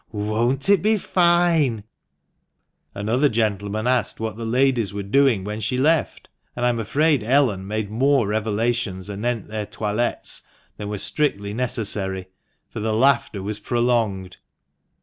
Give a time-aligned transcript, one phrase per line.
[0.13, 1.83] Won't it be fine?"
[2.95, 7.67] Another gentleman asked what the ladies were doing when she left; and I'm afraid Ellen
[7.67, 10.41] made more revelations anent their toilettes
[10.77, 12.29] than were strictly necessary,
[12.67, 14.37] for the laughter was prolonged.